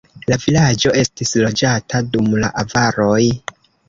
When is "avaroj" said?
2.63-3.21